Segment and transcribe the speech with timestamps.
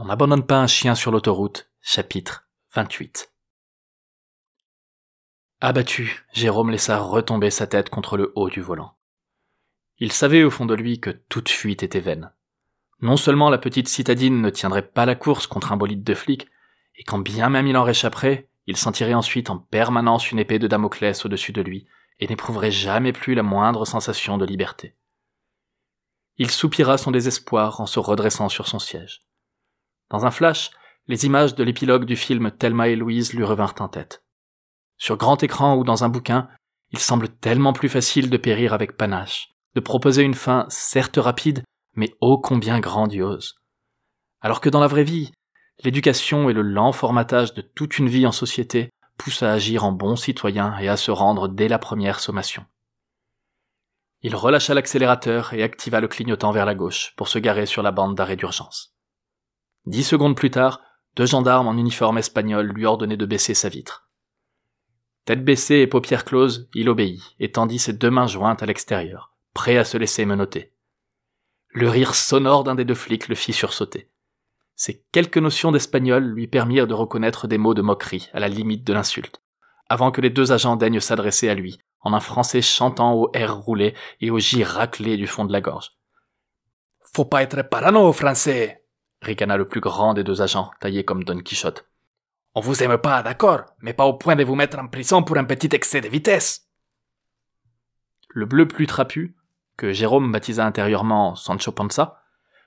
[0.00, 3.32] On n'abandonne pas un chien sur l'autoroute, chapitre 28.
[5.60, 8.96] Abattu, Jérôme laissa retomber sa tête contre le haut du volant.
[9.98, 12.30] Il savait au fond de lui que toute fuite était vaine.
[13.00, 16.46] Non seulement la petite citadine ne tiendrait pas la course contre un bolide de flic,
[16.94, 20.68] et quand bien même il en réchapperait, il sentirait ensuite en permanence une épée de
[20.68, 21.88] Damoclès au-dessus de lui,
[22.20, 24.94] et n'éprouverait jamais plus la moindre sensation de liberté.
[26.36, 29.27] Il soupira son désespoir en se redressant sur son siège.
[30.10, 30.70] Dans un flash,
[31.06, 34.22] les images de l'épilogue du film Thelma et Louise lui revinrent en tête.
[34.96, 36.48] Sur grand écran ou dans un bouquin,
[36.90, 41.62] il semble tellement plus facile de périr avec panache, de proposer une fin certes rapide,
[41.94, 43.56] mais ô combien grandiose.
[44.40, 45.32] Alors que dans la vraie vie,
[45.84, 49.92] l'éducation et le lent formatage de toute une vie en société poussent à agir en
[49.92, 52.64] bon citoyen et à se rendre dès la première sommation.
[54.22, 57.92] Il relâcha l'accélérateur et activa le clignotant vers la gauche pour se garer sur la
[57.92, 58.97] bande d'arrêt d'urgence.
[59.88, 60.82] Dix secondes plus tard,
[61.16, 64.10] deux gendarmes en uniforme espagnol lui ordonnaient de baisser sa vitre.
[65.24, 69.34] Tête baissée et paupières closes, il obéit et tendit ses deux mains jointes à l'extérieur,
[69.54, 70.74] prêt à se laisser menotter.
[71.68, 74.10] Le rire sonore d'un des deux flics le fit sursauter.
[74.76, 78.84] Ces quelques notions d'espagnol lui permirent de reconnaître des mots de moquerie à la limite
[78.84, 79.40] de l'insulte,
[79.88, 83.56] avant que les deux agents daignent s'adresser à lui, en un français chantant au R
[83.56, 85.92] roulé et au J raclé du fond de la gorge.
[87.14, 88.84] Faut pas être parano, français,
[89.22, 91.86] ricana le plus grand des deux agents, taillé comme Don Quichotte.
[92.54, 95.36] On vous aime pas, d'accord, mais pas au point de vous mettre en prison pour
[95.36, 96.68] un petit excès de vitesse.
[98.30, 99.36] Le bleu plus trapu,
[99.76, 102.20] que Jérôme baptisa intérieurement Sancho Panza,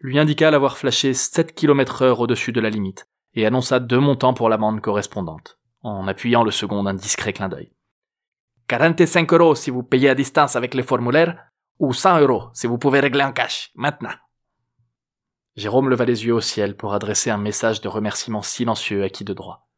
[0.00, 4.34] lui indiqua l'avoir flashé 7 km heure au-dessus de la limite, et annonça deux montants
[4.34, 7.72] pour l'amende correspondante, en appuyant le second d'un discret clin d'œil.
[8.68, 11.38] 45 euros si vous payez à distance avec les formulaires,
[11.78, 14.14] ou 100 euros si vous pouvez régler en cash, maintenant.
[15.56, 19.24] Jérôme leva les yeux au ciel pour adresser un message de remerciement silencieux à qui
[19.24, 19.68] de droit.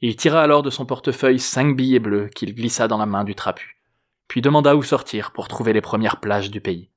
[0.00, 3.34] Il tira alors de son portefeuille cinq billets bleus qu'il glissa dans la main du
[3.34, 3.82] trapu,
[4.28, 6.90] puis demanda où sortir pour trouver les premières plages du pays.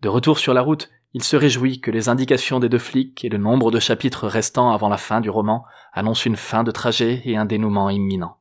[0.00, 3.28] De retour sur la route, il se réjouit que les indications des deux flics et
[3.28, 7.22] le nombre de chapitres restants avant la fin du roman annoncent une fin de trajet
[7.24, 8.38] et un dénouement imminent.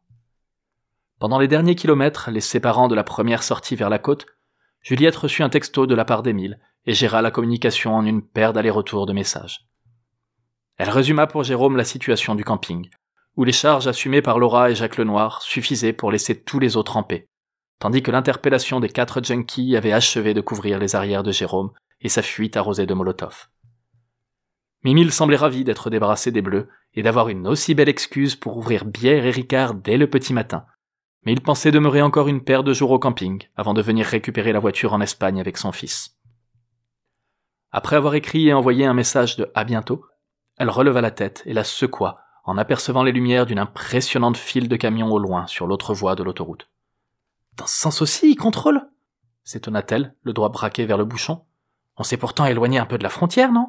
[1.19, 4.25] Pendant les derniers kilomètres, les séparant de la première sortie vers la côte,
[4.81, 8.53] Juliette reçut un texto de la part d'Émile et géra la communication en une paire
[8.53, 9.67] d'allers-retours de messages.
[10.77, 12.89] Elle résuma pour Jérôme la situation du camping,
[13.35, 16.97] où les charges assumées par Laura et Jacques Lenoir suffisaient pour laisser tous les autres
[16.97, 17.27] en paix,
[17.79, 22.09] tandis que l'interpellation des quatre junkies avait achevé de couvrir les arrières de Jérôme et
[22.09, 23.49] sa fuite arrosée de Molotov.
[24.83, 28.85] Mimile semblait ravi d'être débarrassé des bleus et d'avoir une aussi belle excuse pour ouvrir
[28.85, 30.65] bière et ricard dès le petit matin,
[31.25, 34.53] mais il pensait demeurer encore une paire de jours au camping avant de venir récupérer
[34.53, 36.18] la voiture en Espagne avec son fils.
[37.71, 40.05] Après avoir écrit et envoyé un message de à bientôt,
[40.57, 44.75] elle releva la tête et la secoua en apercevant les lumières d'une impressionnante file de
[44.75, 46.69] camions au loin sur l'autre voie de l'autoroute.
[47.57, 48.89] Dans ce sens aussi, il contrôle
[49.49, 51.43] s'étonna-t-elle, le doigt braqué vers le bouchon.
[51.97, 53.67] On s'est pourtant éloigné un peu de la frontière, non?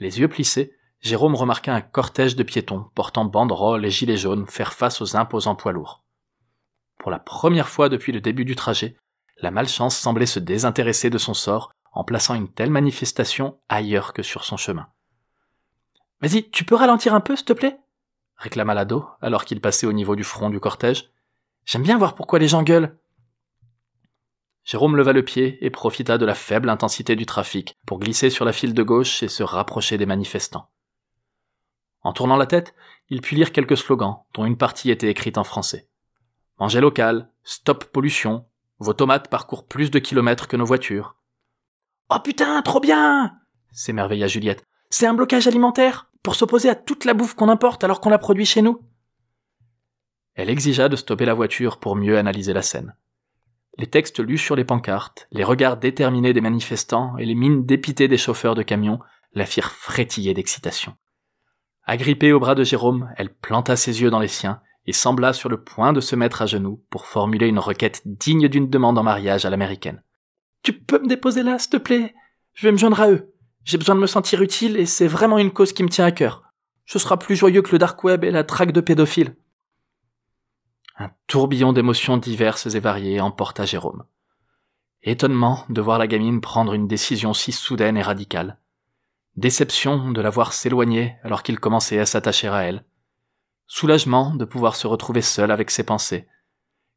[0.00, 4.72] Les yeux plissés, Jérôme remarqua un cortège de piétons portant banderoles et gilets jaunes faire
[4.72, 6.02] face aux imposants poids lourds.
[6.98, 8.96] Pour la première fois depuis le début du trajet,
[9.38, 14.22] la malchance semblait se désintéresser de son sort en plaçant une telle manifestation ailleurs que
[14.22, 14.88] sur son chemin.
[16.20, 17.78] Vas-y, tu peux ralentir un peu, s'il te plaît?
[18.36, 21.10] réclama l'ado, alors qu'il passait au niveau du front du cortège.
[21.64, 22.98] J'aime bien voir pourquoi les gens gueulent.
[24.64, 28.44] Jérôme leva le pied et profita de la faible intensité du trafic pour glisser sur
[28.44, 30.70] la file de gauche et se rapprocher des manifestants.
[32.02, 32.74] En tournant la tête,
[33.08, 35.88] il put lire quelques slogans, dont une partie était écrite en français.
[36.58, 38.46] Manger local, stop pollution,
[38.78, 41.16] vos tomates parcourent plus de kilomètres que nos voitures.
[42.10, 43.32] Oh putain, trop bien
[43.72, 44.64] s'émerveilla Juliette.
[44.90, 48.18] C'est un blocage alimentaire pour s'opposer à toute la bouffe qu'on importe alors qu'on la
[48.18, 48.80] produit chez nous?
[50.34, 52.94] Elle exigea de stopper la voiture pour mieux analyser la scène.
[53.78, 58.08] Les textes lus sur les pancartes, les regards déterminés des manifestants et les mines dépitées
[58.08, 58.98] des chauffeurs de camions
[59.32, 60.94] la firent frétiller d'excitation.
[61.84, 65.48] Agrippée au bras de Jérôme, elle planta ses yeux dans les siens et sembla sur
[65.48, 69.02] le point de se mettre à genoux pour formuler une requête digne d'une demande en
[69.02, 70.02] mariage à l'américaine.
[70.62, 72.14] Tu peux me déposer là, s'il te plaît?
[72.54, 73.32] Je vais me joindre à eux.
[73.64, 76.12] J'ai besoin de me sentir utile et c'est vraiment une cause qui me tient à
[76.12, 76.42] cœur.
[76.86, 79.36] Ce sera plus joyeux que le dark web et la traque de pédophiles.
[80.98, 84.04] Un tourbillon d'émotions diverses et variées emporta Jérôme.
[85.02, 88.58] Étonnement de voir la gamine prendre une décision si soudaine et radicale.
[89.36, 92.84] Déception de la voir s'éloigner alors qu'il commençait à s'attacher à elle.
[93.66, 96.28] Soulagement de pouvoir se retrouver seul avec ses pensées.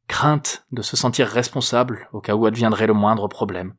[0.08, 3.74] Crainte de se sentir responsable au cas où adviendrait le moindre problème.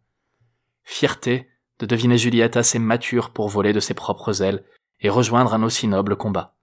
[0.84, 4.64] Fierté de deviner Juliette assez mature pour voler de ses propres ailes
[5.00, 6.56] et rejoindre un aussi noble combat.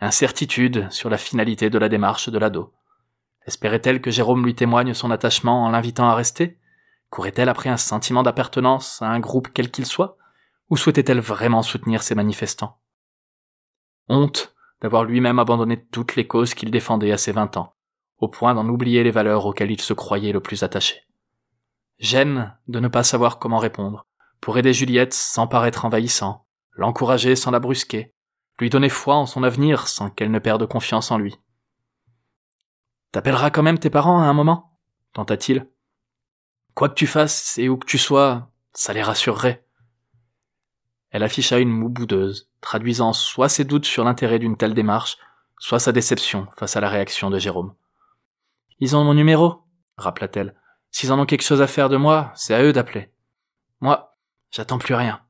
[0.00, 2.72] Incertitude sur la finalité de la démarche de l'ado.
[3.46, 6.58] Espérait-elle que Jérôme lui témoigne son attachement en l'invitant à rester?
[7.10, 10.16] Courait-elle après un sentiment d'appartenance à un groupe quel qu'il soit?
[10.70, 12.78] Ou souhaitait-elle vraiment soutenir ces manifestants?
[14.08, 17.73] Honte d'avoir lui-même abandonné toutes les causes qu'il défendait à ses vingt ans,
[18.24, 21.02] au point d'en oublier les valeurs auxquelles il se croyait le plus attaché.
[21.98, 24.06] Gêne de ne pas savoir comment répondre,
[24.40, 28.14] pour aider Juliette sans paraître envahissant, l'encourager sans la brusquer,
[28.58, 31.36] lui donner foi en son avenir sans qu'elle ne perde confiance en lui.
[33.12, 34.78] T'appelleras quand même tes parents à un moment?
[35.12, 35.68] tenta-t-il.
[36.74, 39.64] Quoi que tu fasses et où que tu sois, ça les rassurerait.
[41.10, 45.18] Elle afficha une moue boudeuse, traduisant soit ses doutes sur l'intérêt d'une telle démarche,
[45.58, 47.74] soit sa déception face à la réaction de Jérôme.
[48.84, 49.62] Ils ont mon numéro,
[49.96, 50.54] rappela-t-elle.
[50.90, 53.10] S'ils en ont quelque chose à faire de moi, c'est à eux d'appeler.
[53.80, 54.14] Moi,
[54.50, 55.24] j'attends plus rien.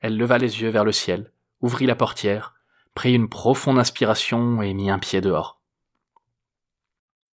[0.00, 1.32] Elle leva les yeux vers le ciel,
[1.62, 2.56] ouvrit la portière,
[2.94, 5.62] prit une profonde inspiration et mit un pied dehors.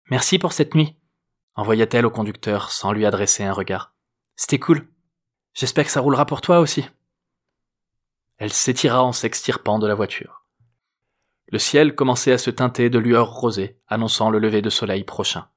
[0.09, 0.97] Merci pour cette nuit,
[1.55, 3.93] envoya-t-elle au conducteur sans lui adresser un regard.
[4.37, 4.87] C'était cool.
[5.53, 6.85] J'espère que ça roulera pour toi aussi.
[8.37, 10.36] Elle s'étira en s'extirpant de la voiture.
[11.49, 15.47] Le ciel commençait à se teinter de lueurs rosées, annonçant le lever de soleil prochain.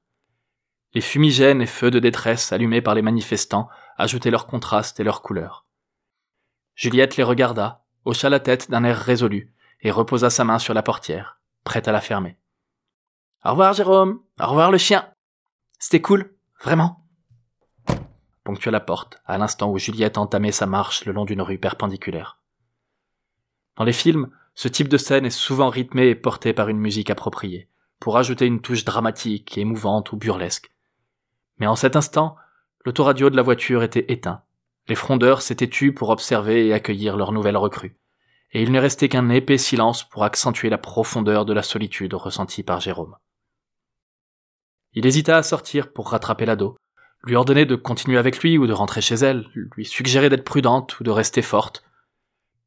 [0.93, 5.21] Les fumigènes et feux de détresse allumés par les manifestants ajoutaient leur contraste et leur
[5.21, 5.65] couleur.
[6.75, 10.83] Juliette les regarda, hocha la tête d'un air résolu, et reposa sa main sur la
[10.83, 12.37] portière, prête à la fermer.
[13.43, 14.21] Au revoir, Jérôme.
[14.39, 15.11] Au revoir, le chien.
[15.79, 16.35] C'était cool.
[16.63, 17.03] Vraiment.
[18.43, 22.39] Ponctua la porte, à l'instant où Juliette entamait sa marche le long d'une rue perpendiculaire.
[23.77, 27.09] Dans les films, ce type de scène est souvent rythmé et porté par une musique
[27.09, 27.69] appropriée,
[27.99, 30.71] pour ajouter une touche dramatique, émouvante ou burlesque.
[31.57, 32.35] Mais en cet instant,
[32.85, 34.41] l'autoradio de la voiture était éteint.
[34.87, 37.95] Les frondeurs s'étaient tus pour observer et accueillir leur nouvelle recrue.
[38.51, 42.63] Et il ne restait qu'un épais silence pour accentuer la profondeur de la solitude ressentie
[42.63, 43.15] par Jérôme.
[44.93, 46.75] Il hésita à sortir pour rattraper l'ado,
[47.23, 50.99] lui ordonner de continuer avec lui ou de rentrer chez elle, lui suggérer d'être prudente
[50.99, 51.83] ou de rester forte,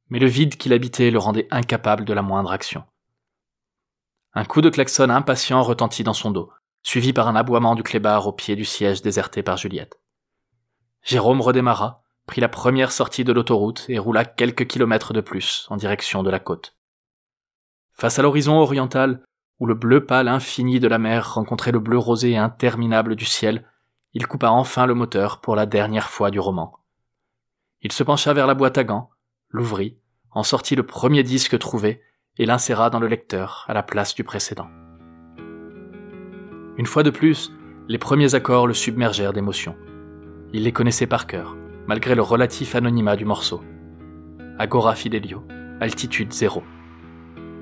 [0.09, 2.85] mais le vide qu'il habitait le rendait incapable de la moindre action.
[4.35, 6.51] Un coup de klaxon impatient retentit dans son dos,
[6.83, 10.01] suivi par un aboiement du clébard au pied du siège déserté par Juliette.
[11.03, 15.77] Jérôme redémarra, prit la première sortie de l'autoroute et roula quelques kilomètres de plus en
[15.77, 16.77] direction de la côte.
[17.93, 19.23] Face à l'horizon oriental,
[19.61, 23.69] où le bleu pâle infini de la mer rencontrait le bleu rosé interminable du ciel,
[24.15, 26.79] il coupa enfin le moteur pour la dernière fois du roman.
[27.83, 29.11] Il se pencha vers la boîte à gants,
[29.55, 29.97] l'ouvrit,
[30.33, 32.03] en sortit le premier disque trouvé
[32.39, 34.67] et l'inséra dans le lecteur à la place du précédent.
[36.77, 37.53] Une fois de plus,
[37.87, 39.77] les premiers accords le submergèrent d'émotion.
[40.53, 41.57] Il les connaissait par cœur,
[41.87, 43.63] malgré le relatif anonymat du morceau.
[44.59, 45.45] Agora Fidelio,
[45.81, 46.65] altitude zéro.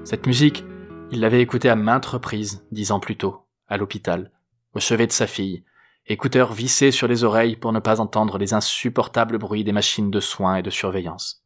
[0.04, 0.64] Cette musique,
[1.10, 4.32] il l'avait écoutée à maintes reprises, dix ans plus tôt, à l'hôpital,
[4.74, 5.62] au chevet de sa fille,
[6.06, 10.20] écouteur vissé sur les oreilles pour ne pas entendre les insupportables bruits des machines de
[10.20, 11.41] soins et de surveillance.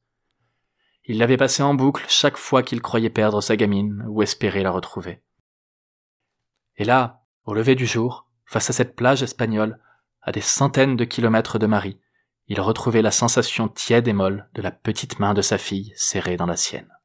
[1.09, 4.73] Il l'avait passé en boucle chaque fois qu'il croyait perdre sa gamine ou espérer la
[4.73, 5.23] retrouver.
[6.77, 9.79] Et là, au lever du jour, face à cette plage espagnole,
[10.21, 12.01] à des centaines de kilomètres de Marie,
[12.49, 16.37] il retrouvait la sensation tiède et molle de la petite main de sa fille serrée
[16.37, 16.96] dans la sienne.